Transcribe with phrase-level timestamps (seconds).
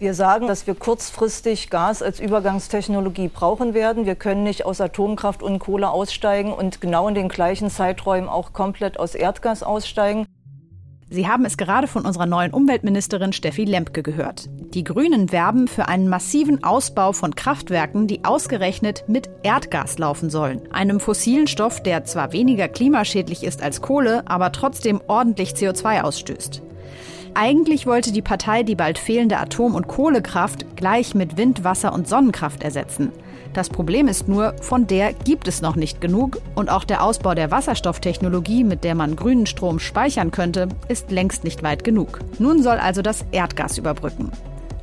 [0.00, 4.06] Wir sagen, dass wir kurzfristig Gas als Übergangstechnologie brauchen werden.
[4.06, 8.52] Wir können nicht aus Atomkraft und Kohle aussteigen und genau in den gleichen Zeiträumen auch
[8.52, 10.26] komplett aus Erdgas aussteigen.
[11.10, 14.48] Sie haben es gerade von unserer neuen Umweltministerin Steffi Lempke gehört.
[14.74, 20.60] Die Grünen werben für einen massiven Ausbau von Kraftwerken, die ausgerechnet mit Erdgas laufen sollen.
[20.70, 26.62] Einem fossilen Stoff, der zwar weniger klimaschädlich ist als Kohle, aber trotzdem ordentlich CO2 ausstößt.
[27.40, 32.08] Eigentlich wollte die Partei die bald fehlende Atom- und Kohlekraft gleich mit Wind-, Wasser- und
[32.08, 33.12] Sonnenkraft ersetzen.
[33.54, 37.36] Das Problem ist nur, von der gibt es noch nicht genug und auch der Ausbau
[37.36, 42.18] der Wasserstofftechnologie, mit der man grünen Strom speichern könnte, ist längst nicht weit genug.
[42.40, 44.32] Nun soll also das Erdgas überbrücken.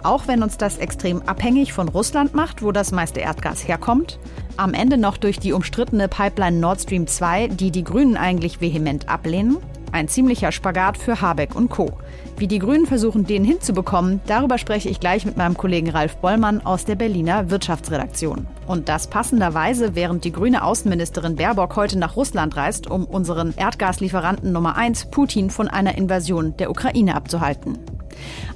[0.01, 4.17] Auch wenn uns das extrem abhängig von Russland macht, wo das meiste Erdgas herkommt,
[4.55, 9.09] am Ende noch durch die umstrittene Pipeline Nord Stream 2, die die Grünen eigentlich vehement
[9.09, 9.57] ablehnen,
[9.95, 11.97] ein ziemlicher Spagat für Habeck und Co.
[12.37, 16.63] Wie die Grünen versuchen, den hinzubekommen, darüber spreche ich gleich mit meinem Kollegen Ralf Bollmann
[16.65, 18.45] aus der Berliner Wirtschaftsredaktion.
[18.67, 24.51] Und das passenderweise, während die grüne Außenministerin Baerbock heute nach Russland reist, um unseren Erdgaslieferanten
[24.51, 27.79] Nummer 1 Putin von einer Invasion der Ukraine abzuhalten.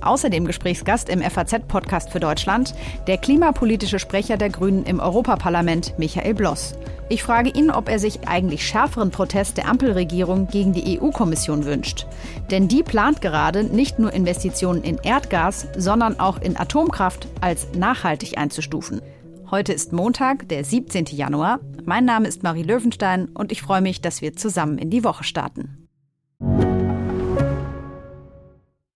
[0.02, 2.74] Außerdem Gesprächsgast im FAZ-Podcast für Deutschland
[3.08, 6.76] der klimapolitische Sprecher der Grünen im Europaparlament, Michael Bloss.
[7.10, 12.06] Ich frage ihn, ob er sich eigentlich schärferen Protest der Ampelregierung gegen die EU-Kommission wünscht.
[12.52, 18.38] Denn die plant gerade nicht nur Investitionen in Erdgas, sondern auch in Atomkraft als nachhaltig
[18.38, 19.02] einzustufen.
[19.50, 21.06] Heute ist Montag, der 17.
[21.06, 21.60] Januar.
[21.84, 25.24] Mein Name ist Marie Löwenstein und ich freue mich, dass wir zusammen in die Woche
[25.24, 25.89] starten.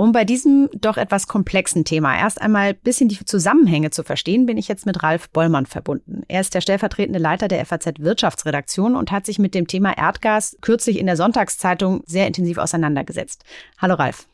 [0.00, 4.46] Um bei diesem doch etwas komplexen Thema erst einmal ein bisschen die Zusammenhänge zu verstehen,
[4.46, 6.22] bin ich jetzt mit Ralf Bollmann verbunden.
[6.28, 10.56] Er ist der stellvertretende Leiter der FAZ Wirtschaftsredaktion und hat sich mit dem Thema Erdgas
[10.60, 13.42] kürzlich in der Sonntagszeitung sehr intensiv auseinandergesetzt.
[13.78, 14.26] Hallo Ralf.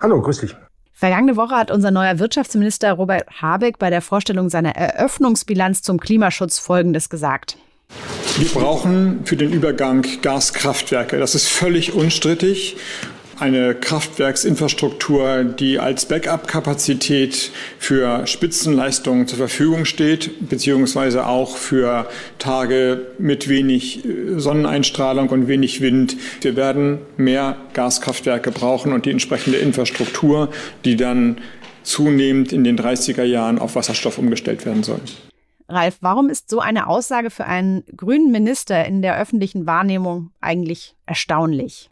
[0.00, 0.54] Hallo, grüß dich.
[0.92, 6.60] Vergangene Woche hat unser neuer Wirtschaftsminister Robert Habeck bei der Vorstellung seiner Eröffnungsbilanz zum Klimaschutz
[6.60, 7.58] Folgendes gesagt.
[8.38, 11.18] Wir brauchen für den Übergang Gaskraftwerke.
[11.18, 12.76] Das ist völlig unstrittig
[13.40, 22.06] eine Kraftwerksinfrastruktur, die als Backup-Kapazität für Spitzenleistungen zur Verfügung steht, beziehungsweise auch für
[22.38, 26.16] Tage mit wenig äh, Sonneneinstrahlung und wenig Wind.
[26.42, 30.50] Wir werden mehr Gaskraftwerke brauchen und die entsprechende Infrastruktur,
[30.84, 31.38] die dann
[31.82, 35.00] zunehmend in den 30er Jahren auf Wasserstoff umgestellt werden soll.
[35.70, 40.96] Ralf, warum ist so eine Aussage für einen grünen Minister in der öffentlichen Wahrnehmung eigentlich
[41.10, 41.90] erstaunlich?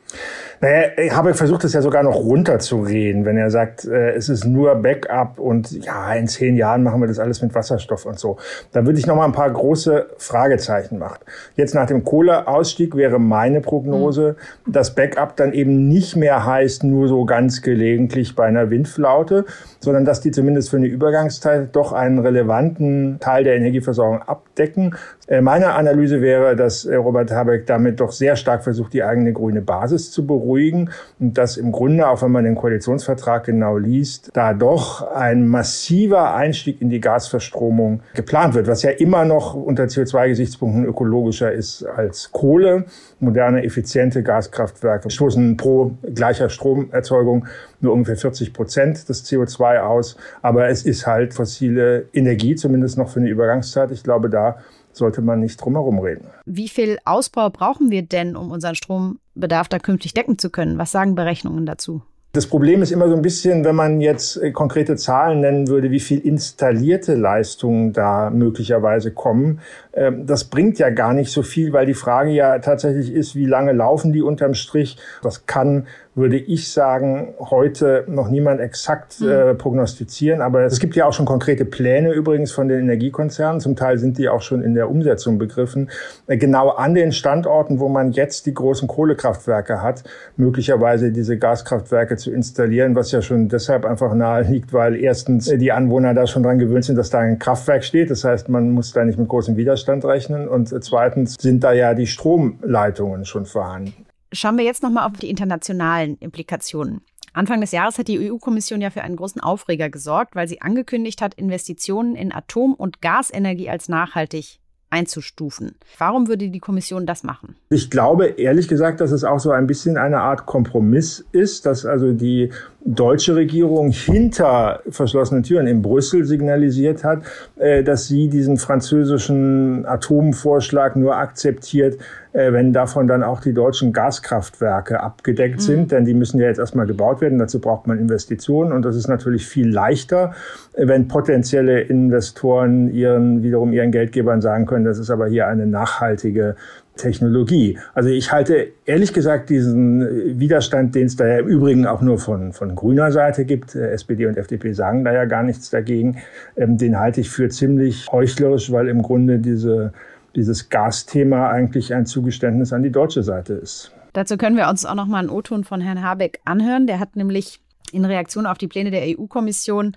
[0.61, 4.45] Naja, ich habe versucht, es ja sogar noch runterzureden, wenn er sagt, äh, es ist
[4.45, 8.39] nur Backup und ja, in zehn Jahren machen wir das alles mit Wasserstoff und so.
[8.73, 11.19] Da würde ich noch mal ein paar große Fragezeichen machen.
[11.57, 14.73] Jetzt nach dem Kohleausstieg wäre meine Prognose, mhm.
[14.73, 19.45] dass Backup dann eben nicht mehr heißt, nur so ganz gelegentlich bei einer Windflaute,
[19.81, 24.97] sondern dass die zumindest für eine Übergangszeit doch einen relevanten Teil der Energieversorgung abdecken.
[25.29, 29.33] Äh, meine Analyse wäre, dass äh, Robert Habeck damit doch sehr stark versucht, die eigene
[29.33, 30.91] grüne Basis zu beruhigen
[31.21, 36.35] und dass im Grunde, auch wenn man den Koalitionsvertrag genau liest, da doch ein massiver
[36.35, 42.33] Einstieg in die Gasverstromung geplant wird, was ja immer noch unter CO2-Gesichtspunkten ökologischer ist als
[42.33, 42.87] Kohle.
[43.21, 47.47] Moderne, effiziente Gaskraftwerke stoßen pro gleicher Stromerzeugung
[47.81, 50.17] nur ungefähr 40 Prozent des CO2 aus.
[50.43, 53.91] Aber es ist halt fossile Energie, zumindest noch für eine Übergangszeit.
[53.91, 54.59] Ich glaube, da
[54.93, 56.27] sollte man nicht drumherum reden.
[56.45, 60.79] Wie viel Ausbau brauchen wir denn, um unseren Strombedarf da künftig decken zu können?
[60.79, 62.03] Was sagen Berechnungen dazu?
[62.33, 65.91] Das Problem ist immer so ein bisschen, wenn man jetzt äh, konkrete Zahlen nennen würde,
[65.91, 69.61] wie viel installierte Leistungen da möglicherweise kommen.
[69.95, 73.47] Ähm, das bringt ja gar nicht so viel, weil die Frage ja tatsächlich ist, wie
[73.47, 74.99] lange laufen die unterm Strich?
[75.23, 75.87] Das kann
[76.19, 79.29] würde ich sagen, heute noch niemand exakt hm.
[79.31, 80.43] äh, prognostizieren.
[80.43, 83.61] Aber es gibt ja auch schon konkrete Pläne übrigens von den Energiekonzernen.
[83.61, 85.91] Zum Teil sind die auch schon in der Umsetzung begriffen.
[86.27, 90.05] Äh, genau an den Standorten, wo man jetzt die großen Kohlekraftwerke hat,
[90.37, 95.73] möglicherweise diese Gaskraftwerke zu installieren, was ja schon deshalb einfach nahe liegt, weil erstens die
[95.73, 98.11] Anwohner da schon dran gewöhnt sind, dass da ein Kraftwerk steht.
[98.11, 100.49] Das heißt, man muss da nicht mit großem Widerstand rechnen.
[100.49, 104.08] Und zweitens sind da ja die Stromleitungen schon vorhanden.
[104.33, 107.01] Schauen wir jetzt nochmal auf die internationalen Implikationen.
[107.33, 111.23] Anfang des Jahres hat die EU-Kommission ja für einen großen Aufreger gesorgt, weil sie angekündigt
[111.23, 114.59] hat, Investitionen in Atom- und Gasenergie als nachhaltig
[114.91, 115.77] einzustufen.
[115.99, 117.57] Warum würde die Kommission das machen?
[117.71, 121.85] Ich glaube ehrlich gesagt, dass es auch so ein bisschen eine Art Kompromiss ist, dass
[121.85, 122.51] also die
[122.85, 127.23] deutsche Regierung hinter verschlossenen Türen in Brüssel signalisiert hat,
[127.57, 131.99] äh, dass sie diesen französischen Atomvorschlag nur akzeptiert,
[132.33, 135.63] äh, wenn davon dann auch die deutschen Gaskraftwerke abgedeckt mhm.
[135.63, 135.93] sind.
[135.93, 137.39] Denn die müssen ja jetzt erstmal gebaut werden.
[137.39, 138.73] Dazu braucht man Investitionen.
[138.73, 140.35] Und das ist natürlich viel leichter,
[140.77, 146.55] wenn potenzielle Investoren ihren, wiederum ihren Geldgebern sagen können, das ist aber hier eine nachhaltige
[146.99, 147.79] Technologie.
[147.95, 152.19] Also ich halte ehrlich gesagt diesen Widerstand, den es da ja im Übrigen auch nur
[152.19, 156.19] von, von grüner Seite gibt, äh, SPD und FDP sagen da ja gar nichts dagegen,
[156.57, 159.93] ähm, den halte ich für ziemlich heuchlerisch, weil im Grunde diese,
[160.37, 163.93] dieses Gasthema eigentlich ein Zugeständnis an die deutsche Seite ist.
[164.13, 166.87] Dazu können wir uns auch noch mal einen O-Ton von Herrn Habeck anhören.
[166.87, 167.61] Der hat nämlich
[167.93, 169.97] in Reaktion auf die Pläne der EU-Kommission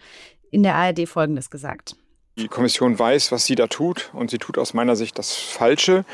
[0.51, 1.95] in der ARD Folgendes gesagt.
[2.37, 6.05] Die Kommission weiß, was sie da tut und sie tut aus meiner Sicht das Falsche.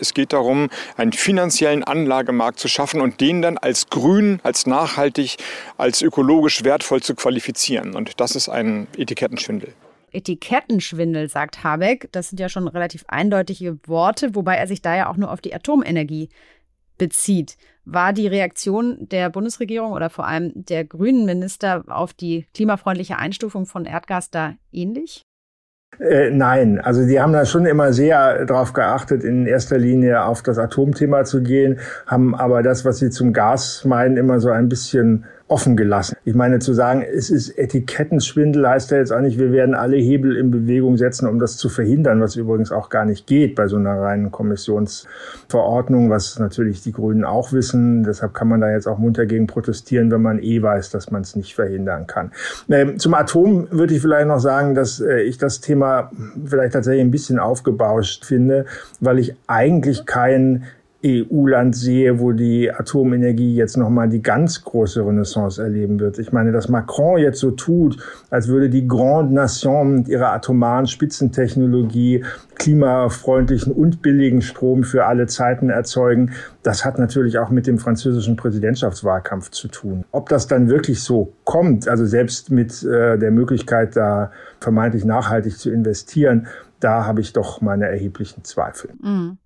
[0.00, 5.36] Es geht darum, einen finanziellen Anlagemarkt zu schaffen und den dann als grün, als nachhaltig,
[5.76, 7.94] als ökologisch wertvoll zu qualifizieren.
[7.94, 9.72] Und das ist ein Etikettenschwindel.
[10.10, 12.08] Etikettenschwindel, sagt Habeck.
[12.10, 15.40] Das sind ja schon relativ eindeutige Worte, wobei er sich da ja auch nur auf
[15.40, 16.30] die Atomenergie
[16.98, 17.56] bezieht.
[17.84, 23.66] War die Reaktion der Bundesregierung oder vor allem der grünen Minister auf die klimafreundliche Einstufung
[23.66, 25.24] von Erdgas da ähnlich?
[25.98, 30.42] Äh, nein, also die haben da schon immer sehr darauf geachtet, in erster Linie auf
[30.42, 34.68] das Atomthema zu gehen, haben aber das, was sie zum Gas meinen, immer so ein
[34.68, 36.16] bisschen offen gelassen.
[36.24, 39.96] Ich meine, zu sagen, es ist Etikettenschwindel, heißt ja jetzt auch nicht, wir werden alle
[39.96, 43.66] Hebel in Bewegung setzen, um das zu verhindern, was übrigens auch gar nicht geht bei
[43.66, 48.04] so einer reinen Kommissionsverordnung, was natürlich die Grünen auch wissen.
[48.04, 51.22] Deshalb kann man da jetzt auch munter gegen protestieren, wenn man eh weiß, dass man
[51.22, 52.30] es nicht verhindern kann.
[52.68, 56.12] Ähm, zum Atom würde ich vielleicht noch sagen, dass äh, ich das Thema
[56.46, 58.66] vielleicht tatsächlich ein bisschen aufgebauscht finde,
[59.00, 60.64] weil ich eigentlich kein
[61.04, 66.18] EU-Land sehe, wo die Atomenergie jetzt nochmal die ganz große Renaissance erleben wird.
[66.18, 67.96] Ich meine, dass Macron jetzt so tut,
[68.28, 72.24] als würde die Grande Nation mit ihrer atomaren Spitzentechnologie
[72.56, 76.32] klimafreundlichen und billigen Strom für alle Zeiten erzeugen,
[76.62, 80.04] das hat natürlich auch mit dem französischen Präsidentschaftswahlkampf zu tun.
[80.12, 84.30] Ob das dann wirklich so kommt, also selbst mit äh, der Möglichkeit, da
[84.60, 86.48] vermeintlich nachhaltig zu investieren,
[86.80, 88.90] da habe ich doch meine erheblichen Zweifel.
[89.02, 89.38] Mhm.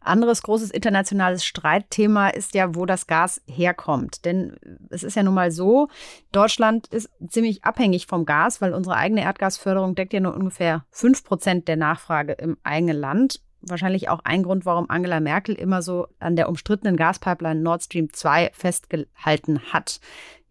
[0.00, 4.24] Anderes großes internationales Streitthema ist ja, wo das Gas herkommt.
[4.24, 4.56] Denn
[4.90, 5.88] es ist ja nun mal so,
[6.32, 11.24] Deutschland ist ziemlich abhängig vom Gas, weil unsere eigene Erdgasförderung deckt ja nur ungefähr fünf
[11.24, 13.40] Prozent der Nachfrage im eigenen Land.
[13.66, 18.12] Wahrscheinlich auch ein Grund, warum Angela Merkel immer so an der umstrittenen Gaspipeline Nord Stream
[18.12, 20.00] 2 festgehalten hat.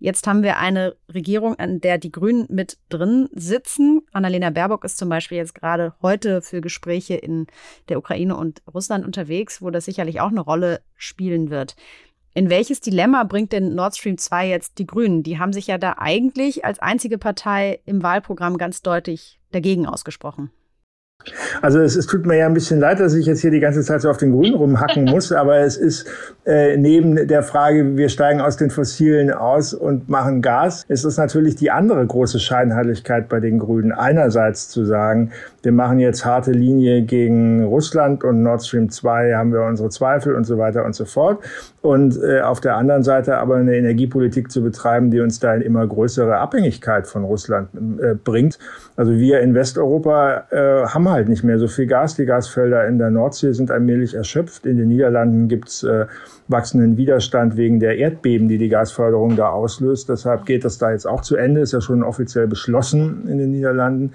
[0.04, 4.02] Jetzt haben wir eine Regierung, an der die Grünen mit drin sitzen.
[4.12, 7.48] Annalena Baerbock ist zum Beispiel jetzt gerade heute für Gespräche in
[7.88, 11.78] der Ukraine und Russland unterwegs, wo das sicherlich auch eine Rolle spielen wird.
[12.34, 15.24] In welches Dilemma bringt denn Nord Stream 2 jetzt die Grünen?
[15.24, 20.52] Die haben sich ja da eigentlich als einzige Partei im Wahlprogramm ganz deutlich dagegen ausgesprochen.
[21.62, 23.82] Also es, es, tut mir ja ein bisschen leid, dass ich jetzt hier die ganze
[23.82, 26.06] Zeit so auf den Grün rumhacken muss, aber es ist
[26.46, 31.18] äh, neben der Frage, wir steigen aus den Fossilen aus und machen Gas, ist es
[31.18, 33.92] natürlich die andere große Scheinheiligkeit bei den Grünen.
[33.92, 39.54] Einerseits zu sagen, wir machen jetzt harte Linie gegen Russland und Nord Stream 2 haben
[39.54, 41.42] wir unsere Zweifel und so weiter und so fort.
[41.84, 45.60] Und äh, auf der anderen Seite aber eine Energiepolitik zu betreiben, die uns da in
[45.60, 47.68] immer größere Abhängigkeit von Russland
[48.02, 48.58] äh, bringt.
[48.96, 52.16] Also wir in Westeuropa äh, haben halt nicht mehr so viel Gas.
[52.16, 54.66] Die Gasfelder in der Nordsee sind allmählich erschöpft.
[54.66, 56.06] In den Niederlanden gibt's äh,
[56.48, 60.10] wachsenden Widerstand wegen der Erdbeben, die die Gasförderung da auslöst.
[60.10, 61.62] Deshalb geht das da jetzt auch zu Ende.
[61.62, 64.12] Ist ja schon offiziell beschlossen in den Niederlanden.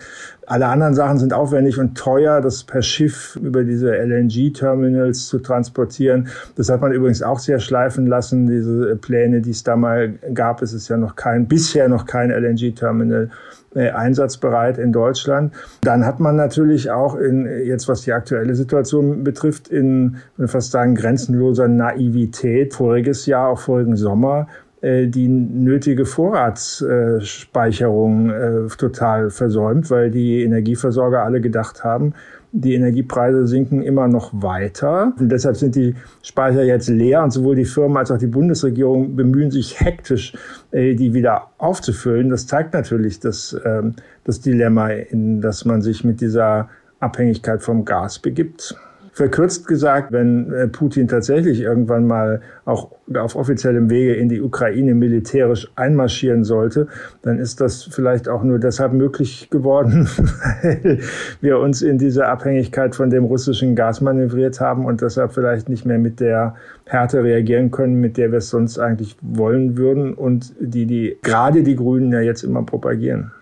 [0.46, 6.28] Alle anderen Sachen sind aufwendig und teuer, das per Schiff über diese LNG-Terminals zu transportieren.
[6.56, 8.46] Das hat man übrigens auch sehr schleifen lassen.
[8.46, 12.30] Diese Pläne, die es da mal gab, es ist ja noch kein, bisher noch kein
[12.30, 13.30] LNG-Terminal
[13.74, 15.52] einsatzbereit in Deutschland.
[15.82, 20.94] Dann hat man natürlich auch in, jetzt was die aktuelle Situation betrifft, in, fast sagen,
[20.94, 24.46] grenzenloser Naivität voriges Jahr, auch vorigen Sommer,
[24.80, 32.14] äh, die nötige Vorratsspeicherung äh, total versäumt, weil die Energieversorger alle gedacht haben,
[32.52, 35.12] die Energiepreise sinken immer noch weiter.
[35.18, 39.16] Und deshalb sind die Speicher jetzt leer und sowohl die Firmen als auch die Bundesregierung
[39.16, 40.34] bemühen sich hektisch,
[40.70, 42.30] äh, die wieder aufzufüllen.
[42.30, 46.68] Das zeigt natürlich das, ähm, das Dilemma, in das man sich mit dieser
[47.00, 48.76] Abhängigkeit vom Gas begibt.
[49.18, 54.94] Verkürzt gesagt, wenn äh, Putin tatsächlich irgendwann mal auch auf offiziellem Wege in die Ukraine
[54.94, 56.86] militärisch einmarschieren sollte,
[57.22, 60.08] dann ist das vielleicht auch nur deshalb möglich geworden,
[60.62, 61.00] weil
[61.40, 65.84] wir uns in diese Abhängigkeit von dem russischen Gas manövriert haben und deshalb vielleicht nicht
[65.84, 66.54] mehr mit der
[66.86, 71.64] Härte reagieren können, mit der wir es sonst eigentlich wollen würden und die die gerade
[71.64, 73.32] die Grünen ja jetzt immer propagieren.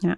[0.00, 0.16] Ja.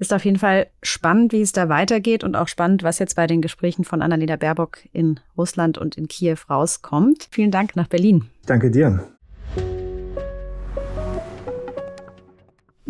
[0.00, 3.26] Ist auf jeden Fall spannend, wie es da weitergeht und auch spannend, was jetzt bei
[3.26, 7.26] den Gesprächen von Annalena Baerbock in Russland und in Kiew rauskommt.
[7.32, 8.26] Vielen Dank nach Berlin.
[8.46, 9.08] Danke dir.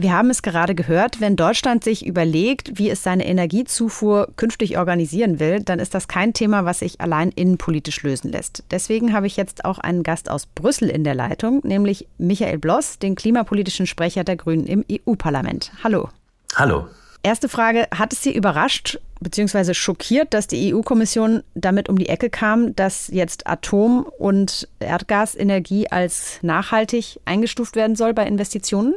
[0.01, 5.41] Wir haben es gerade gehört, wenn Deutschland sich überlegt, wie es seine Energiezufuhr künftig organisieren
[5.41, 8.63] will, dann ist das kein Thema, was sich allein innenpolitisch lösen lässt.
[8.71, 13.01] Deswegen habe ich jetzt auch einen Gast aus Brüssel in der Leitung, nämlich Michael Bloss,
[13.01, 15.73] den klimapolitischen Sprecher der Grünen im EU-Parlament.
[15.83, 16.11] Hallo.
[16.57, 16.89] Hallo.
[17.23, 19.75] Erste Frage, hat es Sie überrascht bzw.
[19.75, 26.39] schockiert, dass die EU-Kommission damit um die Ecke kam, dass jetzt Atom- und Erdgasenergie als
[26.43, 28.95] nachhaltig eingestuft werden soll bei Investitionen?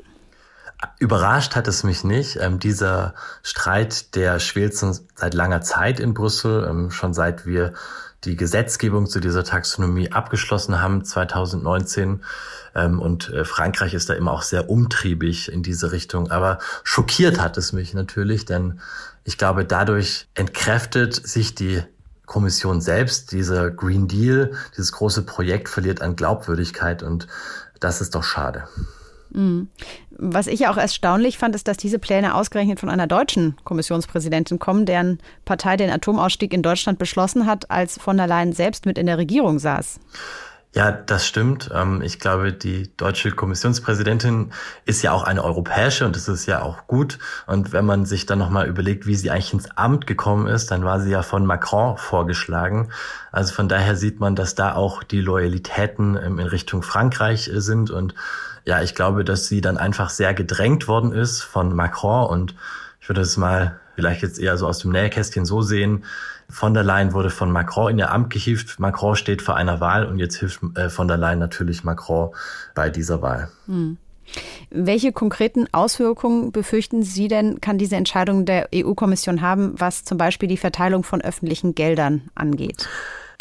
[0.99, 2.37] Überrascht hat es mich nicht.
[2.37, 7.73] Ähm, dieser Streit, der schwelt seit langer Zeit in Brüssel, ähm, schon seit wir
[8.23, 12.23] die Gesetzgebung zu dieser Taxonomie abgeschlossen haben 2019.
[12.75, 16.29] Ähm, und äh, Frankreich ist da immer auch sehr umtriebig in diese Richtung.
[16.29, 18.79] Aber schockiert hat es mich natürlich, denn
[19.23, 21.83] ich glaube, dadurch entkräftet sich die
[22.25, 23.31] Kommission selbst.
[23.31, 27.27] Dieser Green Deal, dieses große Projekt verliert an Glaubwürdigkeit und
[27.79, 28.67] das ist doch schade.
[29.33, 29.69] Mhm.
[30.09, 34.59] Was ich ja auch erstaunlich fand, ist, dass diese Pläne ausgerechnet von einer deutschen Kommissionspräsidentin
[34.59, 38.97] kommen, deren Partei den Atomausstieg in Deutschland beschlossen hat, als von der Leyen selbst mit
[38.97, 39.99] in der Regierung saß.
[40.73, 41.69] Ja, das stimmt.
[41.73, 44.53] Ähm, ich glaube, die deutsche Kommissionspräsidentin
[44.85, 47.19] ist ja auch eine europäische und das ist ja auch gut.
[47.45, 50.85] Und wenn man sich dann nochmal überlegt, wie sie eigentlich ins Amt gekommen ist, dann
[50.85, 52.89] war sie ja von Macron vorgeschlagen.
[53.33, 57.59] Also von daher sieht man, dass da auch die Loyalitäten ähm, in Richtung Frankreich äh,
[57.59, 57.91] sind.
[57.91, 58.15] Und
[58.65, 62.55] ja, ich glaube, dass sie dann einfach sehr gedrängt worden ist von Macron und
[62.99, 66.05] ich würde es mal vielleicht jetzt eher so aus dem Nähkästchen so sehen,
[66.51, 68.79] von der Leyen wurde von Macron in ihr Amt gehievt.
[68.79, 72.31] Macron steht vor einer Wahl und jetzt hilft äh, von der Leyen natürlich Macron
[72.75, 73.49] bei dieser Wahl.
[73.67, 73.97] Hm.
[74.69, 80.47] Welche konkreten Auswirkungen befürchten Sie denn, kann diese Entscheidung der EU-Kommission haben, was zum Beispiel
[80.47, 82.87] die Verteilung von öffentlichen Geldern angeht?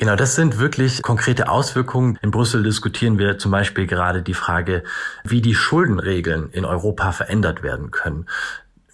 [0.00, 2.18] Genau, das sind wirklich konkrete Auswirkungen.
[2.22, 4.82] In Brüssel diskutieren wir zum Beispiel gerade die Frage,
[5.24, 8.24] wie die Schuldenregeln in Europa verändert werden können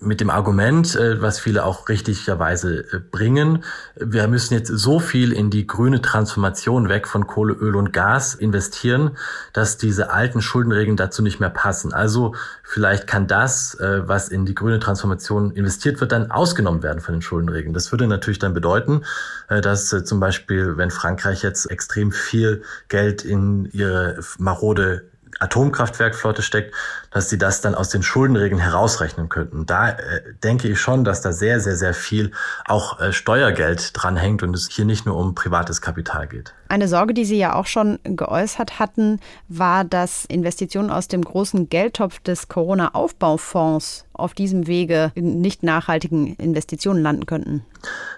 [0.00, 3.64] mit dem Argument, äh, was viele auch richtigerweise äh, bringen,
[3.96, 8.34] wir müssen jetzt so viel in die grüne Transformation weg von Kohle, Öl und Gas
[8.34, 9.16] investieren,
[9.52, 11.92] dass diese alten Schuldenregeln dazu nicht mehr passen.
[11.92, 17.00] Also vielleicht kann das, äh, was in die grüne Transformation investiert wird, dann ausgenommen werden
[17.00, 17.72] von den Schuldenregeln.
[17.72, 19.02] Das würde natürlich dann bedeuten,
[19.48, 25.04] dass zum Beispiel, wenn Frankreich jetzt extrem viel Geld in ihre marode
[25.38, 26.74] Atomkraftwerkflotte steckt,
[27.10, 29.66] dass sie das dann aus den Schuldenregeln herausrechnen könnten.
[29.66, 32.32] Da äh, denke ich schon, dass da sehr, sehr, sehr viel
[32.64, 36.54] auch äh, Steuergeld dranhängt und es hier nicht nur um privates Kapital geht.
[36.68, 41.68] Eine Sorge, die Sie ja auch schon geäußert hatten, war, dass Investitionen aus dem großen
[41.68, 47.64] Geldtopf des Corona-Aufbaufonds auf diesem Wege in nicht nachhaltigen Investitionen landen könnten.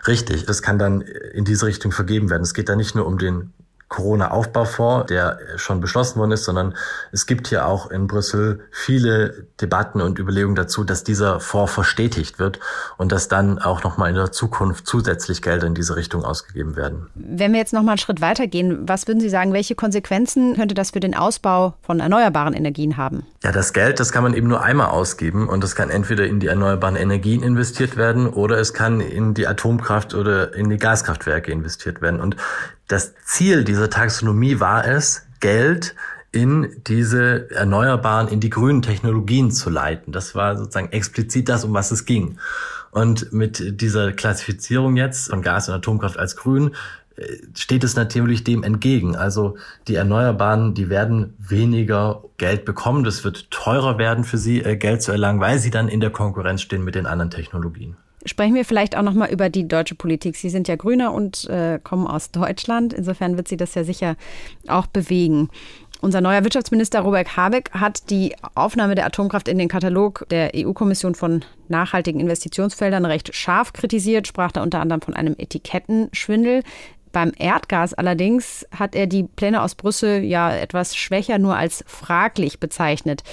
[0.07, 2.43] Richtig, das kann dann in diese Richtung vergeben werden.
[2.43, 3.53] Es geht da nicht nur um den
[3.89, 6.75] Corona-Aufbaufonds, der schon beschlossen worden ist, sondern
[7.11, 12.39] es gibt hier auch in Brüssel viele Debatten und Überlegungen dazu, dass dieser Fonds verstetigt
[12.39, 12.61] wird
[12.99, 17.07] und dass dann auch nochmal in der Zukunft zusätzlich Gelder in diese Richtung ausgegeben werden.
[17.15, 20.91] Wenn wir jetzt nochmal einen Schritt weitergehen, was würden Sie sagen, welche Konsequenzen könnte das
[20.91, 23.27] für den Ausbau von erneuerbaren Energien haben?
[23.43, 26.41] Ja, das Geld, das kann man eben nur einmal ausgeben und das kann entweder in
[26.41, 31.51] die erneuerbaren Energien investiert werden oder es kann in die Atomkraft oder in die Gaskraftwerke
[31.51, 32.21] investiert werden.
[32.21, 32.37] Und
[32.89, 35.95] das Ziel dieser Taxonomie war es, Geld
[36.33, 40.13] in diese erneuerbaren, in die grünen Technologien zu leiten.
[40.13, 42.39] Das war sozusagen explizit das, um was es ging.
[42.91, 46.75] Und mit dieser Klassifizierung jetzt von Gas und Atomkraft als grün
[47.17, 49.17] äh, steht es natürlich dem entgegen.
[49.17, 53.05] Also die Erneuerbaren, die werden weniger Geld bekommen.
[53.05, 56.11] Das wird teurer werden für sie, äh, Geld zu erlangen, weil sie dann in der
[56.11, 57.97] Konkurrenz stehen mit den anderen Technologien.
[58.29, 60.37] Sprechen wir vielleicht auch noch mal über die deutsche Politik.
[60.37, 62.93] Sie sind ja Grüner und äh, kommen aus Deutschland.
[62.93, 64.17] Insofern wird Sie das ja sicher
[64.69, 65.49] auch bewegen.
[66.01, 71.17] Unser neuer Wirtschaftsminister Robert Habeck hat die Aufnahme der Atomkraft in den Katalog der EU-Kommission
[71.17, 76.63] von nachhaltigen Investitionsfeldern recht scharf kritisiert, sprach da unter anderem von einem Etikettenschwindel.
[77.11, 82.61] Beim Erdgas allerdings hat er die Pläne aus Brüssel ja etwas schwächer nur als fraglich
[82.61, 83.25] bezeichnet.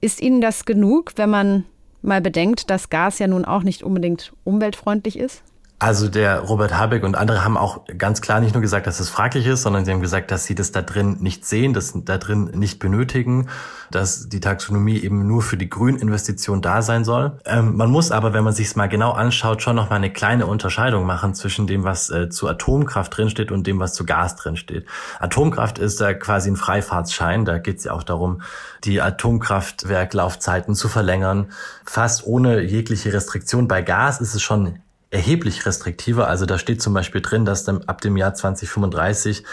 [0.00, 1.64] Ist Ihnen das genug, wenn man
[2.04, 5.42] mal bedenkt, dass Gas ja nun auch nicht unbedingt umweltfreundlich ist?
[5.80, 9.08] Also der Robert Habeck und andere haben auch ganz klar nicht nur gesagt, dass es
[9.08, 12.16] fraglich ist, sondern sie haben gesagt, dass sie das da drin nicht sehen, das da
[12.16, 13.48] drin nicht benötigen,
[13.90, 17.38] dass die Taxonomie eben nur für die Grüninvestition da sein soll.
[17.44, 20.12] Ähm, man muss aber, wenn man sich es mal genau anschaut, schon noch mal eine
[20.12, 24.36] kleine Unterscheidung machen zwischen dem, was äh, zu Atomkraft drinsteht und dem, was zu Gas
[24.36, 24.86] drinsteht.
[25.18, 27.44] Atomkraft ist da quasi ein Freifahrtsschein.
[27.44, 28.42] Da geht es ja auch darum,
[28.84, 31.48] die Atomkraftwerklaufzeiten zu verlängern,
[31.84, 33.66] fast ohne jegliche Restriktion.
[33.66, 34.78] Bei Gas ist es schon
[35.14, 36.26] erheblich restriktiver.
[36.26, 39.44] Also da steht zum Beispiel drin, dass dann ab dem Jahr 2035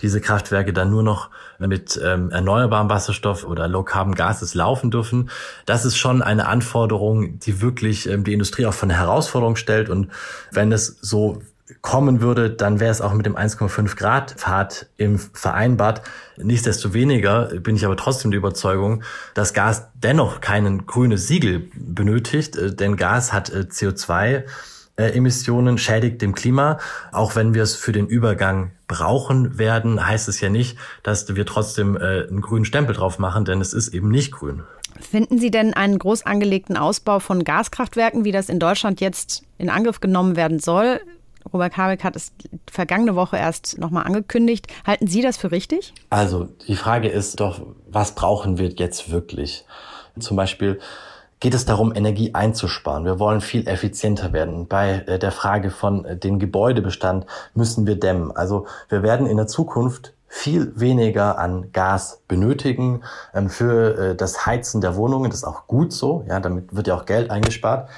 [0.00, 5.28] diese Kraftwerke dann nur noch mit ähm, erneuerbarem Wasserstoff oder low carbon Gases laufen dürfen.
[5.66, 9.90] Das ist schon eine Anforderung, die wirklich ähm, die Industrie auch von eine Herausforderung stellt.
[9.90, 10.08] Und
[10.52, 11.42] wenn es so
[11.82, 16.00] kommen würde, dann wäre es auch mit dem 1,5 Grad Pfad im vereinbart.
[16.38, 19.02] Nichtsdestoweniger bin ich aber trotzdem der Überzeugung,
[19.34, 24.44] dass Gas dennoch keinen grünes Siegel benötigt, äh, denn Gas hat äh, CO2 äh,
[24.96, 26.78] Emissionen schädigt dem Klima.
[27.12, 31.46] Auch wenn wir es für den Übergang brauchen werden, heißt es ja nicht, dass wir
[31.46, 34.62] trotzdem äh, einen grünen Stempel drauf machen, denn es ist eben nicht grün.
[35.00, 39.70] Finden Sie denn einen groß angelegten Ausbau von Gaskraftwerken, wie das in Deutschland jetzt in
[39.70, 41.00] Angriff genommen werden soll?
[41.52, 42.32] Robert Habeck hat es
[42.70, 44.66] vergangene Woche erst nochmal angekündigt.
[44.86, 45.94] Halten Sie das für richtig?
[46.10, 49.64] Also die Frage ist doch, was brauchen wir jetzt wirklich?
[50.18, 50.78] Zum Beispiel
[51.40, 53.04] geht es darum, Energie einzusparen.
[53.04, 54.68] Wir wollen viel effizienter werden.
[54.68, 58.36] Bei äh, der Frage von äh, dem Gebäudebestand müssen wir dämmen.
[58.36, 63.02] Also wir werden in der Zukunft viel weniger an Gas benötigen
[63.34, 65.30] ähm, für äh, das Heizen der Wohnungen.
[65.30, 66.24] Das ist auch gut so.
[66.28, 67.88] Ja, damit wird ja auch Geld eingespart.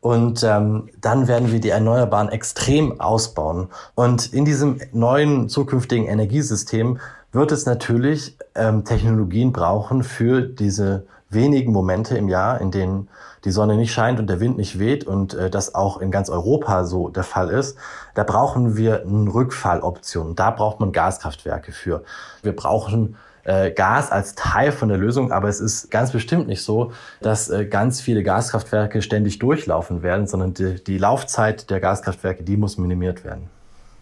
[0.00, 3.68] Und ähm, dann werden wir die Erneuerbaren extrem ausbauen.
[3.94, 6.98] Und in diesem neuen zukünftigen Energiesystem
[7.32, 13.08] wird es natürlich ähm, Technologien brauchen für diese wenigen Momente im Jahr, in denen
[13.44, 16.30] die Sonne nicht scheint und der Wind nicht weht und äh, das auch in ganz
[16.30, 17.76] Europa so der Fall ist,
[18.14, 20.34] da brauchen wir eine Rückfalloption.
[20.34, 22.04] Da braucht man Gaskraftwerke für.
[22.42, 26.62] Wir brauchen äh, Gas als Teil von der Lösung, aber es ist ganz bestimmt nicht
[26.62, 32.42] so, dass äh, ganz viele Gaskraftwerke ständig durchlaufen werden, sondern die, die Laufzeit der Gaskraftwerke,
[32.42, 33.50] die muss minimiert werden.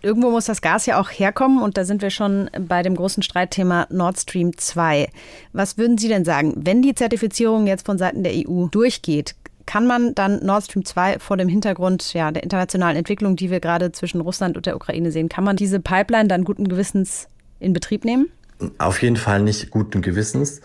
[0.02, 3.22] Irgendwo muss das Gas ja auch herkommen und da sind wir schon bei dem großen
[3.22, 5.08] Streitthema Nord Stream 2.
[5.52, 9.86] Was würden Sie denn sagen, wenn die Zertifizierung jetzt von Seiten der EU durchgeht, kann
[9.86, 13.92] man dann Nord Stream 2 vor dem Hintergrund ja, der internationalen Entwicklung, die wir gerade
[13.92, 17.28] zwischen Russland und der Ukraine sehen, kann man diese Pipeline dann guten Gewissens
[17.60, 18.28] in Betrieb nehmen?
[18.78, 20.60] Auf jeden Fall nicht guten Gewissens.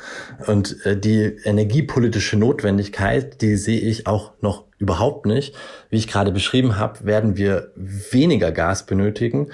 [0.45, 5.56] Und äh, die energiepolitische Notwendigkeit, die sehe ich auch noch überhaupt nicht.
[5.90, 9.48] Wie ich gerade beschrieben habe, werden wir weniger Gas benötigen.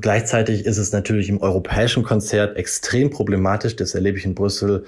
[0.00, 3.76] Gleichzeitig ist es natürlich im europäischen Konzert extrem problematisch.
[3.76, 4.84] Das erlebe ich in Brüssel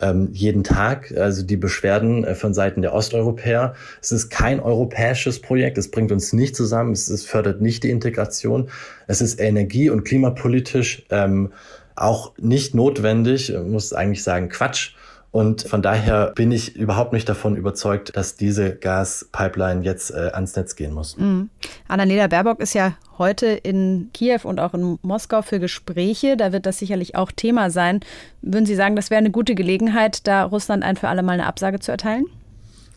[0.00, 1.12] ähm, jeden Tag.
[1.16, 3.74] Also die Beschwerden äh, von Seiten der Osteuropäer.
[4.00, 5.78] Es ist kein europäisches Projekt.
[5.78, 6.92] Es bringt uns nicht zusammen.
[6.92, 8.70] Es, es fördert nicht die Integration.
[9.06, 11.52] Es ist energie- und klimapolitisch ähm,
[11.96, 14.94] auch nicht notwendig, muss eigentlich sagen Quatsch.
[15.34, 20.54] Und von daher bin ich überhaupt nicht davon überzeugt, dass diese Gaspipeline jetzt äh, ans
[20.54, 21.16] Netz gehen muss.
[21.16, 21.50] Mhm.
[21.88, 26.36] Annalena Baerbock ist ja heute in Kiew und auch in Moskau für Gespräche.
[26.36, 27.98] Da wird das sicherlich auch Thema sein.
[28.42, 31.46] Würden Sie sagen, das wäre eine gute Gelegenheit, da Russland ein für alle Mal eine
[31.46, 32.26] Absage zu erteilen?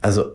[0.02, 0.34] Also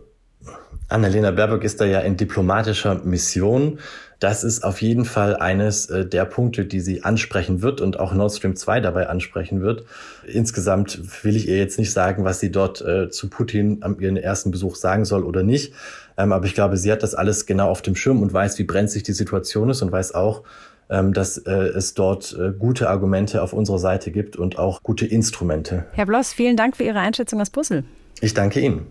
[0.89, 3.79] Annalena Baerbock ist da ja in diplomatischer Mission.
[4.23, 8.13] Das ist auf jeden Fall eines äh, der Punkte, die sie ansprechen wird und auch
[8.13, 9.83] Nord Stream 2 dabei ansprechen wird.
[10.25, 14.15] Insgesamt will ich ihr jetzt nicht sagen, was sie dort äh, zu Putin am ihren
[14.15, 15.73] ersten Besuch sagen soll oder nicht.
[16.15, 18.63] Ähm, aber ich glaube, sie hat das alles genau auf dem Schirm und weiß, wie
[18.63, 20.43] brenzlig die Situation ist und weiß auch,
[20.89, 25.83] ähm, dass äh, es dort gute Argumente auf unserer Seite gibt und auch gute Instrumente.
[25.91, 27.83] Herr Bloss, vielen Dank für Ihre Einschätzung aus Brüssel.
[28.21, 28.87] Ich danke Ihnen.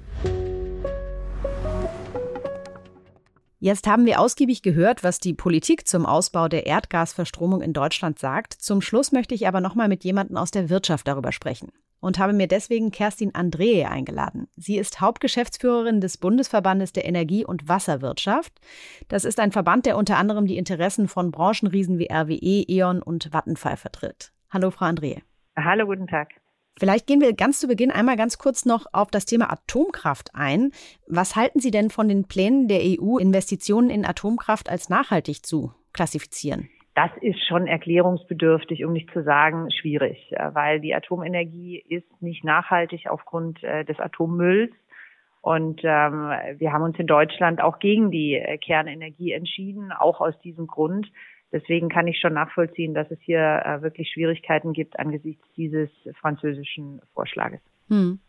[3.62, 8.54] Jetzt haben wir ausgiebig gehört, was die Politik zum Ausbau der Erdgasverstromung in Deutschland sagt.
[8.54, 11.70] Zum Schluss möchte ich aber noch mal mit jemandem aus der Wirtschaft darüber sprechen
[12.00, 14.48] und habe mir deswegen Kerstin Andrehe eingeladen.
[14.56, 18.52] Sie ist Hauptgeschäftsführerin des Bundesverbandes der Energie- und Wasserwirtschaft.
[19.06, 23.32] Das ist ein Verband, der unter anderem die Interessen von Branchenriesen wie RWE, E.ON und
[23.32, 24.32] Vattenfall vertritt.
[24.50, 25.22] Hallo, Frau Andrehe.
[25.56, 26.41] Hallo, guten Tag.
[26.78, 30.72] Vielleicht gehen wir ganz zu Beginn einmal ganz kurz noch auf das Thema Atomkraft ein.
[31.06, 35.72] Was halten Sie denn von den Plänen der EU, Investitionen in Atomkraft als nachhaltig zu
[35.92, 36.68] klassifizieren?
[36.94, 42.44] Das ist schon erklärungsbedürftig, um nicht zu sagen schwierig, äh, weil die Atomenergie ist nicht
[42.44, 44.72] nachhaltig aufgrund äh, des Atommülls.
[45.40, 50.38] Und ähm, wir haben uns in Deutschland auch gegen die äh, Kernenergie entschieden, auch aus
[50.40, 51.10] diesem Grund.
[51.52, 57.00] Deswegen kann ich schon nachvollziehen, dass es hier äh, wirklich Schwierigkeiten gibt angesichts dieses französischen
[57.12, 57.60] Vorschlages.
[57.88, 58.20] Hm.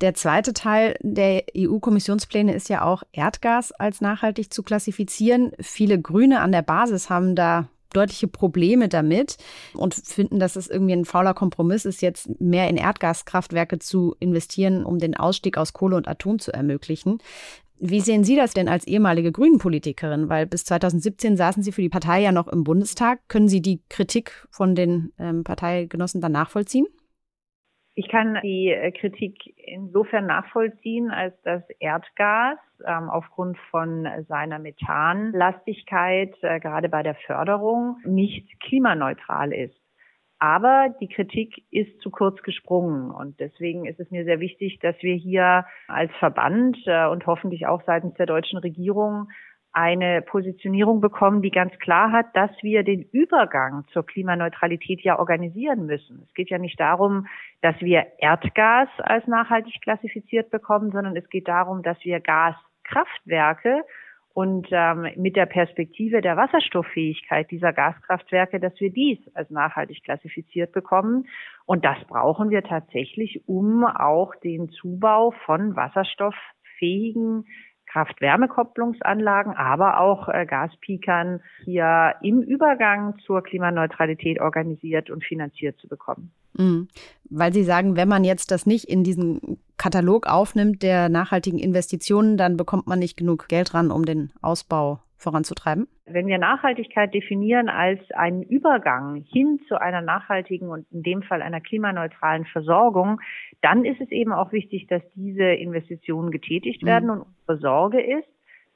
[0.00, 5.52] Der zweite Teil der EU-Kommissionspläne ist ja auch Erdgas als nachhaltig zu klassifizieren.
[5.60, 9.36] Viele Grüne an der Basis haben da deutliche Probleme damit
[9.74, 14.84] und finden, dass es irgendwie ein fauler Kompromiss ist, jetzt mehr in Erdgaskraftwerke zu investieren,
[14.84, 17.18] um den Ausstieg aus Kohle und Atom zu ermöglichen.
[17.84, 20.28] Wie sehen Sie das denn als ehemalige Grünen-Politikerin?
[20.28, 23.28] Weil bis 2017 saßen Sie für die Partei ja noch im Bundestag.
[23.28, 26.86] Können Sie die Kritik von den ähm, Parteigenossen dann nachvollziehen?
[27.96, 36.36] Ich kann die äh, Kritik insofern nachvollziehen, als dass Erdgas ähm, aufgrund von seiner Methanlastigkeit
[36.42, 39.81] äh, gerade bei der Förderung nicht klimaneutral ist.
[40.42, 44.96] Aber die Kritik ist zu kurz gesprungen und deswegen ist es mir sehr wichtig, dass
[45.00, 49.28] wir hier als Verband äh, und hoffentlich auch seitens der deutschen Regierung
[49.70, 55.86] eine Positionierung bekommen, die ganz klar hat, dass wir den Übergang zur Klimaneutralität ja organisieren
[55.86, 56.24] müssen.
[56.26, 57.28] Es geht ja nicht darum,
[57.60, 63.84] dass wir Erdgas als nachhaltig klassifiziert bekommen, sondern es geht darum, dass wir Gaskraftwerke
[64.34, 70.72] und ähm, mit der Perspektive der Wasserstofffähigkeit dieser Gaskraftwerke, dass wir dies als nachhaltig klassifiziert
[70.72, 71.26] bekommen.
[71.66, 77.44] Und das brauchen wir tatsächlich, um auch den Zubau von wasserstofffähigen
[77.86, 86.32] Kraft-Wärme-Kopplungsanlagen, aber auch äh, Gaspikern hier im Übergang zur Klimaneutralität organisiert und finanziert zu bekommen.
[86.56, 86.88] Mhm.
[87.30, 92.36] Weil Sie sagen, wenn man jetzt das nicht in diesen Katalog aufnimmt der nachhaltigen Investitionen,
[92.36, 95.88] dann bekommt man nicht genug Geld ran, um den Ausbau voranzutreiben?
[96.04, 101.40] Wenn wir Nachhaltigkeit definieren als einen Übergang hin zu einer nachhaltigen und in dem Fall
[101.40, 103.20] einer klimaneutralen Versorgung,
[103.62, 107.06] dann ist es eben auch wichtig, dass diese Investitionen getätigt werden.
[107.06, 107.10] Mhm.
[107.12, 108.28] Und unsere Sorge ist,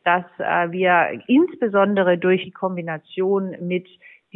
[0.05, 3.87] dass äh, wir insbesondere durch die Kombination mit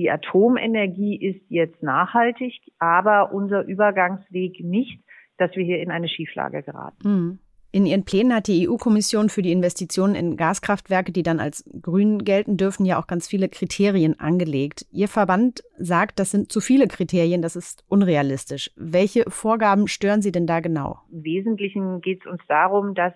[0.01, 4.99] die Atomenergie ist jetzt nachhaltig, aber unser Übergangsweg nicht,
[5.37, 6.97] dass wir hier in eine Schieflage geraten.
[7.03, 7.39] Mhm.
[7.73, 12.25] In ihren Plänen hat die EU-Kommission für die Investitionen in Gaskraftwerke, die dann als grün
[12.25, 14.87] gelten dürfen, ja auch ganz viele Kriterien angelegt.
[14.91, 18.73] Ihr Verband sagt, das sind zu viele Kriterien, das ist unrealistisch.
[18.75, 20.99] Welche Vorgaben stören Sie denn da genau?
[21.13, 23.13] Im Wesentlichen geht es uns darum, dass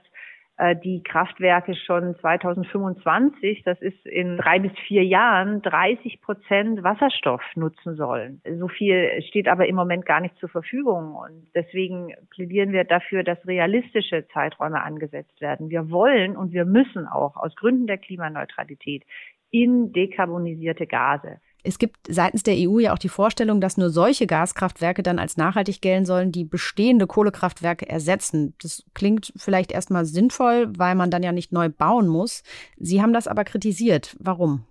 [0.85, 7.97] die Kraftwerke schon 2025, das ist in drei bis vier Jahren, 30 Prozent Wasserstoff nutzen
[7.97, 8.41] sollen.
[8.59, 11.17] So viel steht aber im Moment gar nicht zur Verfügung.
[11.17, 15.71] Und deswegen plädieren wir dafür, dass realistische Zeiträume angesetzt werden.
[15.71, 19.03] Wir wollen und wir müssen auch aus Gründen der Klimaneutralität
[19.51, 21.41] in dekarbonisierte Gase.
[21.67, 25.39] Es gibt seitens der EU ja auch die Vorstellung, dass nur solche Gaskraftwerke dann als
[25.39, 28.55] nachhaltig gelten sollen, die bestehende Kohlekraftwerke ersetzen.
[28.61, 32.43] Das klingt vielleicht erstmal sinnvoll, weil man dann ja nicht neu bauen muss.
[32.77, 34.15] Sie haben das aber kritisiert.
[34.21, 34.67] Warum?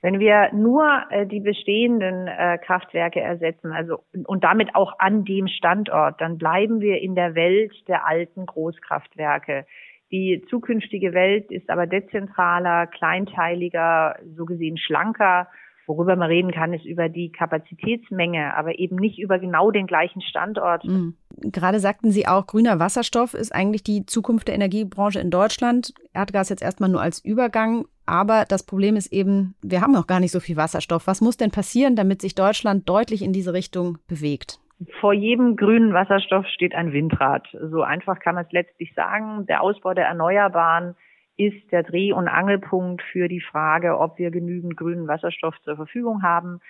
[0.00, 5.46] Wenn wir nur äh, die bestehenden äh, Kraftwerke ersetzen, also und damit auch an dem
[5.46, 9.66] Standort, dann bleiben wir in der Welt der alten Großkraftwerke.
[10.10, 15.46] Die zukünftige Welt ist aber dezentraler, kleinteiliger, so gesehen schlanker
[15.86, 20.22] Worüber man reden kann, ist über die Kapazitätsmenge, aber eben nicht über genau den gleichen
[20.22, 20.84] Standort.
[20.84, 21.16] Mhm.
[21.40, 25.92] Gerade sagten Sie auch, grüner Wasserstoff ist eigentlich die Zukunft der Energiebranche in Deutschland.
[26.14, 27.86] Erdgas jetzt erstmal nur als Übergang.
[28.06, 31.06] Aber das Problem ist eben, wir haben noch gar nicht so viel Wasserstoff.
[31.06, 34.58] Was muss denn passieren, damit sich Deutschland deutlich in diese Richtung bewegt?
[35.00, 37.46] Vor jedem grünen Wasserstoff steht ein Windrad.
[37.70, 39.46] So einfach kann man es letztlich sagen.
[39.46, 40.96] Der Ausbau der Erneuerbaren
[41.36, 46.22] ist der Dreh- und Angelpunkt für die Frage, ob wir genügend grünen Wasserstoff zur Verfügung
[46.22, 46.60] haben.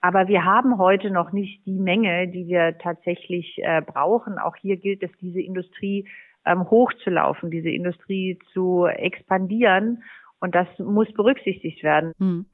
[0.00, 4.38] Aber wir haben heute noch nicht die Menge, die wir tatsächlich äh, brauchen.
[4.38, 6.08] Auch hier gilt es, diese Industrie
[6.44, 10.02] ähm, hochzulaufen, diese Industrie zu expandieren.
[10.40, 12.12] Und das muss berücksichtigt werden.
[12.18, 12.46] Hm.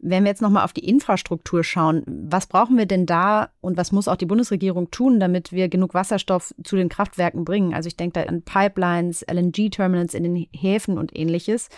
[0.00, 3.90] Wenn wir jetzt nochmal auf die Infrastruktur schauen, was brauchen wir denn da und was
[3.90, 7.74] muss auch die Bundesregierung tun, damit wir genug Wasserstoff zu den Kraftwerken bringen?
[7.74, 11.68] Also ich denke da an Pipelines, LNG-Terminals in den Häfen und ähnliches.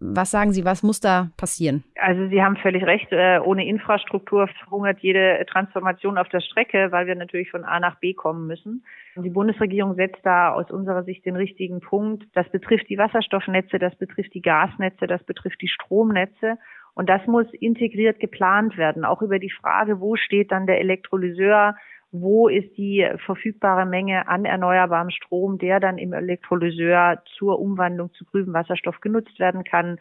[0.00, 1.84] Was sagen Sie, was muss da passieren?
[1.96, 3.12] Also Sie haben völlig recht.
[3.12, 8.00] Äh, ohne Infrastruktur verhungert jede Transformation auf der Strecke, weil wir natürlich von A nach
[8.00, 8.84] B kommen müssen.
[9.16, 12.24] Die Bundesregierung setzt da aus unserer Sicht den richtigen Punkt.
[12.34, 16.58] Das betrifft die Wasserstoffnetze, das betrifft die Gasnetze, das betrifft die Stromnetze.
[16.98, 21.76] Und das muss integriert geplant werden, auch über die Frage, wo steht dann der Elektrolyseur,
[22.10, 28.24] wo ist die verfügbare Menge an erneuerbarem Strom, der dann im Elektrolyseur zur Umwandlung zu
[28.24, 30.00] grünem Wasserstoff genutzt werden kann.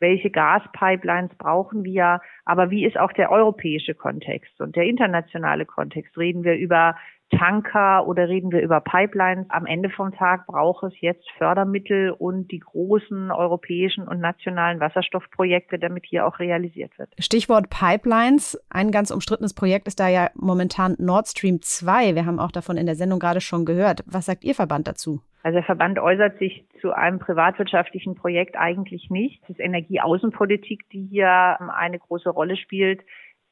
[0.00, 2.20] Welche Gaspipelines brauchen wir?
[2.44, 6.16] Aber wie ist auch der europäische Kontext und der internationale Kontext?
[6.18, 6.96] Reden wir über
[7.30, 9.46] Tanker oder reden wir über Pipelines?
[9.48, 15.78] Am Ende vom Tag braucht es jetzt Fördermittel und die großen europäischen und nationalen Wasserstoffprojekte,
[15.78, 17.10] damit hier auch realisiert wird.
[17.18, 18.60] Stichwort Pipelines.
[18.70, 22.14] Ein ganz umstrittenes Projekt ist da ja momentan Nord Stream 2.
[22.14, 24.02] Wir haben auch davon in der Sendung gerade schon gehört.
[24.06, 25.20] Was sagt Ihr Verband dazu?
[25.44, 29.42] Also der Verband äußert sich zu einem privatwirtschaftlichen Projekt eigentlich nicht.
[29.44, 33.02] Es ist Energieaußenpolitik, die hier eine große Rolle spielt.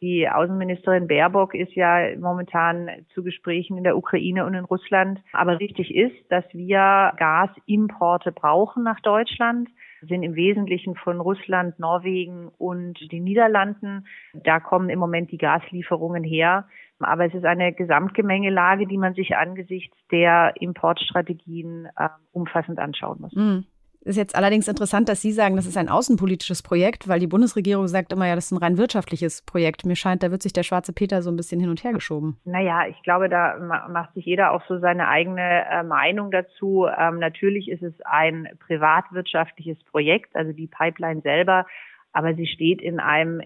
[0.00, 5.20] Die Außenministerin Baerbock ist ja momentan zu Gesprächen in der Ukraine und in Russland.
[5.34, 9.68] Aber richtig ist, dass wir Gasimporte brauchen nach Deutschland
[10.08, 14.06] sind im Wesentlichen von Russland, Norwegen und den Niederlanden.
[14.32, 16.66] Da kommen im Moment die Gaslieferungen her.
[17.04, 23.34] Aber es ist eine Gesamtgemengelage, die man sich angesichts der Importstrategien äh, umfassend anschauen muss.
[23.34, 23.64] Mhm.
[24.04, 27.86] Ist jetzt allerdings interessant, dass Sie sagen, das ist ein außenpolitisches Projekt, weil die Bundesregierung
[27.86, 29.86] sagt immer, ja, das ist ein rein wirtschaftliches Projekt.
[29.86, 32.36] Mir scheint, da wird sich der schwarze Peter so ein bisschen hin und her geschoben.
[32.44, 33.56] Naja, ich glaube, da
[33.88, 36.88] macht sich jeder auch so seine eigene äh, Meinung dazu.
[36.98, 41.66] Ähm, natürlich ist es ein privatwirtschaftliches Projekt, also die Pipeline selber,
[42.12, 43.40] aber sie steht in einem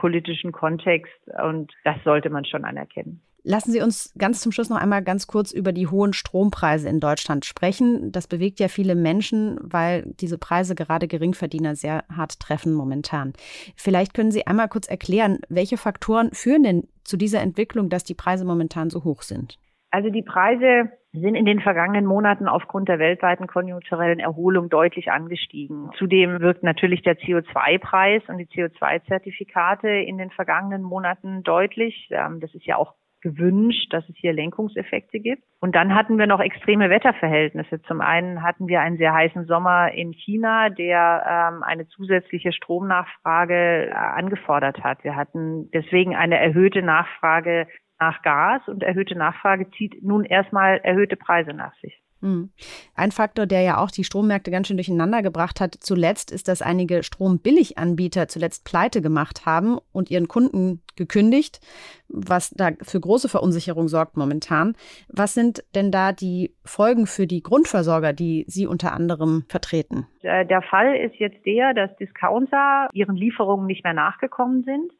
[0.00, 3.22] energieaußenpolitischen Kontext und das sollte man schon anerkennen.
[3.42, 7.00] Lassen Sie uns ganz zum Schluss noch einmal ganz kurz über die hohen Strompreise in
[7.00, 8.12] Deutschland sprechen.
[8.12, 13.32] Das bewegt ja viele Menschen, weil diese Preise gerade Geringverdiener sehr hart treffen momentan.
[13.76, 18.14] Vielleicht können Sie einmal kurz erklären, welche Faktoren führen denn zu dieser Entwicklung, dass die
[18.14, 19.58] Preise momentan so hoch sind?
[19.90, 25.90] Also die Preise sind in den vergangenen Monaten aufgrund der weltweiten konjunkturellen Erholung deutlich angestiegen.
[25.98, 32.08] Zudem wirkt natürlich der CO2-Preis und die CO2-Zertifikate in den vergangenen Monaten deutlich.
[32.10, 35.42] Ähm, das ist ja auch gewünscht, dass es hier Lenkungseffekte gibt.
[35.60, 37.82] Und dann hatten wir noch extreme Wetterverhältnisse.
[37.82, 43.88] Zum einen hatten wir einen sehr heißen Sommer in China, der ähm, eine zusätzliche Stromnachfrage
[43.88, 45.04] äh, angefordert hat.
[45.04, 47.66] Wir hatten deswegen eine erhöhte Nachfrage
[48.00, 52.00] nach Gas und erhöhte Nachfrage zieht nun erstmal erhöhte Preise nach sich.
[52.22, 52.50] Hm.
[52.94, 56.60] Ein Faktor, der ja auch die Strommärkte ganz schön durcheinander gebracht hat, zuletzt ist, dass
[56.60, 61.60] einige Strombilliganbieter zuletzt pleite gemacht haben und ihren Kunden gekündigt,
[62.08, 64.74] was da für große Verunsicherung sorgt momentan.
[65.08, 70.06] Was sind denn da die Folgen für die Grundversorger, die Sie unter anderem vertreten?
[70.20, 74.92] Äh, der Fall ist jetzt der, dass Discounter ihren Lieferungen nicht mehr nachgekommen sind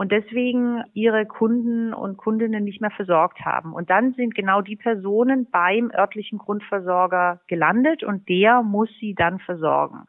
[0.00, 3.74] und deswegen ihre Kunden und Kundinnen nicht mehr versorgt haben.
[3.74, 9.40] Und dann sind genau die Personen beim örtlichen Grundversorger gelandet und der muss sie dann
[9.40, 10.06] versorgen.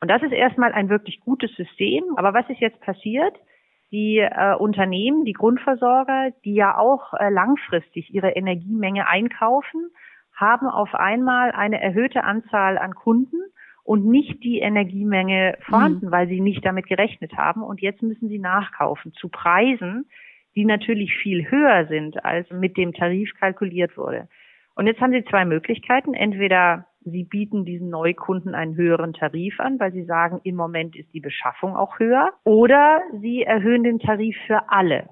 [0.00, 2.04] Und das ist erstmal ein wirklich gutes System.
[2.14, 3.34] Aber was ist jetzt passiert?
[3.90, 9.90] Die äh, Unternehmen, die Grundversorger, die ja auch äh, langfristig ihre Energiemenge einkaufen,
[10.36, 13.42] haben auf einmal eine erhöhte Anzahl an Kunden
[13.86, 16.10] und nicht die Energiemenge vorhanden, mhm.
[16.10, 17.62] weil sie nicht damit gerechnet haben.
[17.62, 20.06] Und jetzt müssen sie nachkaufen zu Preisen,
[20.56, 24.28] die natürlich viel höher sind, als mit dem Tarif kalkuliert wurde.
[24.74, 26.14] Und jetzt haben sie zwei Möglichkeiten.
[26.14, 31.14] Entweder sie bieten diesen Neukunden einen höheren Tarif an, weil sie sagen, im Moment ist
[31.14, 32.32] die Beschaffung auch höher.
[32.42, 35.08] Oder sie erhöhen den Tarif für alle.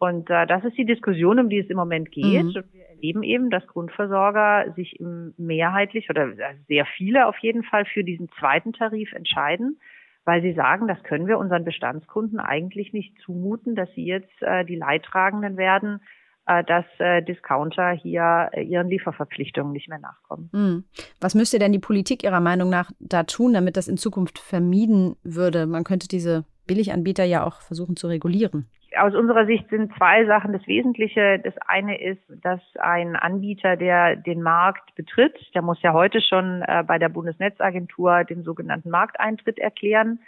[0.00, 2.44] Und äh, das ist die Diskussion, um die es im Moment geht.
[2.44, 2.64] Mhm
[3.00, 4.98] erleben eben, dass Grundversorger sich
[5.38, 6.32] mehrheitlich oder
[6.68, 9.80] sehr viele auf jeden Fall für diesen zweiten Tarif entscheiden,
[10.24, 14.66] weil sie sagen, das können wir unseren Bestandskunden eigentlich nicht zumuten, dass sie jetzt äh,
[14.66, 16.00] die Leidtragenden werden,
[16.46, 20.50] äh, dass äh, Discounter hier äh, ihren Lieferverpflichtungen nicht mehr nachkommen.
[20.52, 20.84] Hm.
[21.20, 25.16] Was müsste denn die Politik Ihrer Meinung nach da tun, damit das in Zukunft vermieden
[25.22, 25.66] würde?
[25.66, 30.52] Man könnte diese Billiganbieter ja auch versuchen zu regulieren aus unserer Sicht sind zwei Sachen
[30.52, 31.38] das Wesentliche.
[31.38, 36.62] Das eine ist, dass ein Anbieter, der den Markt betritt, der muss ja heute schon
[36.62, 40.20] äh, bei der Bundesnetzagentur den sogenannten Markteintritt erklären.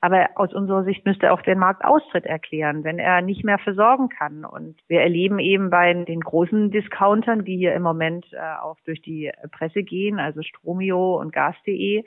[0.00, 4.08] Aber aus unserer Sicht müsste er auch den Marktaustritt erklären, wenn er nicht mehr versorgen
[4.08, 4.44] kann.
[4.44, 9.02] Und wir erleben eben bei den großen Discountern, die hier im Moment äh, auch durch
[9.02, 12.04] die Presse gehen, also Stromio und Gas.de,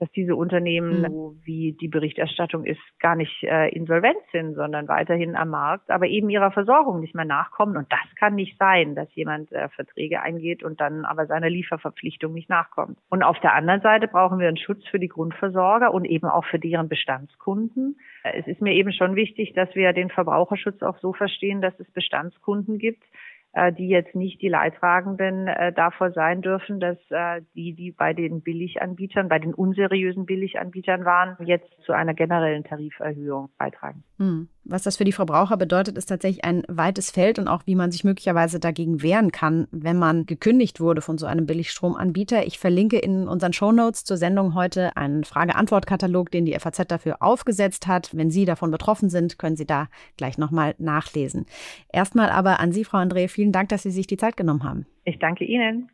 [0.00, 1.06] dass diese Unternehmen, mhm.
[1.06, 6.06] so wie die Berichterstattung ist, gar nicht äh, insolvent sind, sondern weiterhin am Markt, aber
[6.06, 7.76] eben ihrer Versorgung nicht mehr nachkommen.
[7.76, 12.32] Und das kann nicht sein, dass jemand äh, Verträge eingeht und dann aber seiner Lieferverpflichtung
[12.32, 12.96] nicht nachkommt.
[13.10, 16.46] Und auf der anderen Seite brauchen wir einen Schutz für die Grundversorger und eben auch
[16.46, 17.98] für deren Bestandskunden.
[18.24, 21.90] Es ist mir eben schon wichtig, dass wir den Verbraucherschutz auch so verstehen, dass es
[21.90, 23.29] Bestandskunden gibt, äh,
[23.72, 28.42] die jetzt nicht die Leidtragenden äh, davor sein dürfen, dass äh, die, die bei den
[28.42, 34.04] Billiganbietern, bei den unseriösen Billiganbietern waren, jetzt zu einer generellen Tariferhöhung beitragen.
[34.18, 34.48] Hm.
[34.64, 37.90] Was das für die Verbraucher bedeutet, ist tatsächlich ein weites Feld und auch, wie man
[37.90, 42.46] sich möglicherweise dagegen wehren kann, wenn man gekündigt wurde von so einem Billigstromanbieter.
[42.46, 47.86] Ich verlinke in unseren Shownotes zur Sendung heute einen Frage-Antwort-Katalog, den die FAZ dafür aufgesetzt
[47.86, 48.10] hat.
[48.14, 51.46] Wenn Sie davon betroffen sind, können Sie da gleich nochmal nachlesen.
[51.92, 54.86] Erstmal aber an Sie, Frau André, vielen Dank, dass Sie sich die Zeit genommen haben.
[55.04, 55.90] Ich danke Ihnen.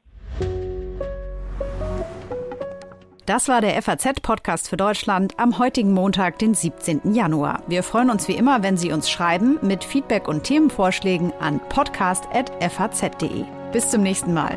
[3.26, 7.12] Das war der FAZ-Podcast für Deutschland am heutigen Montag, den 17.
[7.12, 7.60] Januar.
[7.66, 13.44] Wir freuen uns wie immer, wenn Sie uns schreiben mit Feedback und Themenvorschlägen an podcast.faz.de.
[13.72, 14.56] Bis zum nächsten Mal.